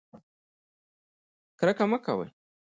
کرکه 1.59 1.85
مه 1.91 1.97
کوئ 2.05 2.29